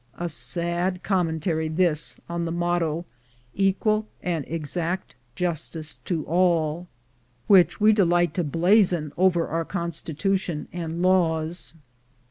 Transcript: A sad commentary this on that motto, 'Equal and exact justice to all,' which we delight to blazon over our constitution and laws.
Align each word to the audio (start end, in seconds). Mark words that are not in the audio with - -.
A 0.17 0.29
sad 0.29 1.03
commentary 1.03 1.67
this 1.67 2.17
on 2.27 2.45
that 2.45 2.51
motto, 2.53 3.05
'Equal 3.53 4.07
and 4.23 4.43
exact 4.47 5.15
justice 5.35 5.97
to 6.05 6.25
all,' 6.25 6.87
which 7.45 7.79
we 7.79 7.93
delight 7.93 8.33
to 8.33 8.43
blazon 8.43 9.13
over 9.15 9.47
our 9.47 9.63
constitution 9.63 10.67
and 10.73 11.03
laws. 11.03 11.75